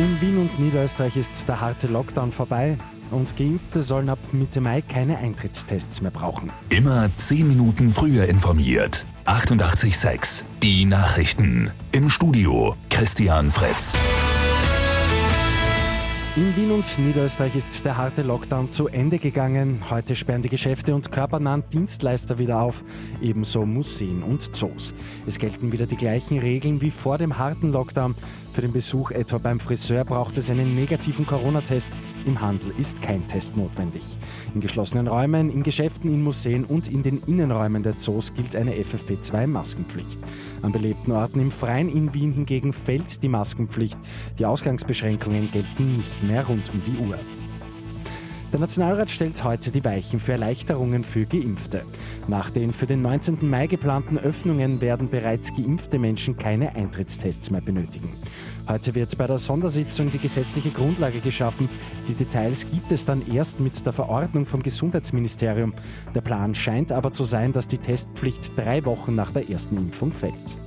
[0.00, 2.78] In Wien und Niederösterreich ist der harte Lockdown vorbei
[3.10, 6.50] und Geimpfte sollen ab Mitte Mai keine Eintrittstests mehr brauchen.
[6.70, 9.04] Immer 10 Minuten früher informiert.
[9.26, 11.70] 88.6 Die Nachrichten.
[11.92, 13.94] Im Studio Christian Fritz.
[16.36, 19.82] In Wien und Niederösterreich ist der harte Lockdown zu Ende gegangen.
[19.90, 22.84] Heute sperren die Geschäfte und körpernahen Dienstleister wieder auf,
[23.20, 24.94] ebenso Museen und Zoos.
[25.26, 28.14] Es gelten wieder die gleichen Regeln wie vor dem harten Lockdown.
[28.52, 31.98] Für den Besuch etwa beim Friseur braucht es einen negativen Corona-Test.
[32.26, 34.02] Im Handel ist kein Test notwendig.
[34.54, 38.74] In geschlossenen Räumen, in Geschäften, in Museen und in den Innenräumen der Zoos gilt eine
[38.74, 40.20] FFP2-Maskenpflicht.
[40.62, 43.98] An belebten Orten im Freien in Wien hingegen fällt die Maskenpflicht.
[44.38, 47.18] Die Ausgangsbeschränkungen gelten nicht mehr rund um die Uhr.
[48.52, 51.84] Der Nationalrat stellt heute die Weichen für Erleichterungen für Geimpfte.
[52.26, 53.48] Nach den für den 19.
[53.48, 58.12] Mai geplanten Öffnungen werden bereits geimpfte Menschen keine Eintrittstests mehr benötigen.
[58.68, 61.68] Heute wird bei der Sondersitzung die gesetzliche Grundlage geschaffen.
[62.08, 65.72] Die Details gibt es dann erst mit der Verordnung vom Gesundheitsministerium.
[66.16, 70.10] Der Plan scheint aber zu sein, dass die Testpflicht drei Wochen nach der ersten Impfung
[70.10, 70.58] fällt.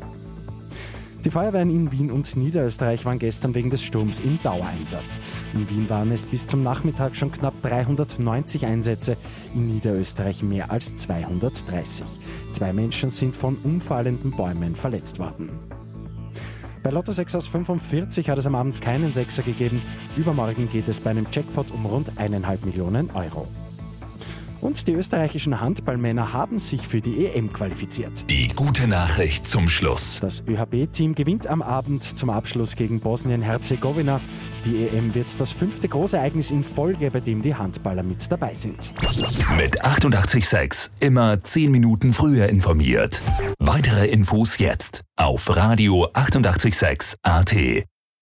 [1.26, 5.18] Die Feuerwehren in Wien und Niederösterreich waren gestern wegen des Sturms im Dauereinsatz.
[5.54, 9.16] In Wien waren es bis zum Nachmittag schon knapp 390 Einsätze,
[9.56, 12.06] in Niederösterreich mehr als 230.
[12.52, 15.50] Zwei Menschen sind von umfallenden Bäumen verletzt worden.
[16.84, 19.82] Bei Lotto 6 aus 45 hat es am Abend keinen Sechser gegeben.
[20.18, 23.48] Übermorgen geht es bei einem Jackpot um rund eineinhalb Millionen Euro.
[24.64, 28.30] Und die österreichischen Handballmänner haben sich für die EM qualifiziert.
[28.30, 30.20] Die gute Nachricht zum Schluss.
[30.22, 34.22] Das ÖHB-Team gewinnt am Abend zum Abschluss gegen Bosnien-Herzegowina.
[34.64, 38.94] Die EM wird das fünfte Großereignis in Folge, bei dem die Handballer mit dabei sind.
[39.58, 43.22] Mit 886 immer 10 Minuten früher informiert.
[43.60, 47.84] Weitere Infos jetzt auf Radio 886 AT.